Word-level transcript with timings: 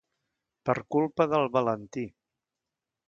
Per 0.69 0.75
culpa 0.95 1.27
del 1.35 1.45
Valentí. 1.59 2.07